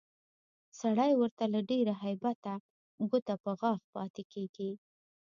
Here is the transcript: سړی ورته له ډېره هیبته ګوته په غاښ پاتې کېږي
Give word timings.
سړی 0.79 1.11
ورته 1.15 1.43
له 1.53 1.59
ډېره 1.69 1.93
هیبته 2.03 2.53
ګوته 3.09 3.35
په 3.43 3.51
غاښ 3.59 3.81
پاتې 3.95 4.23
کېږي 4.33 4.69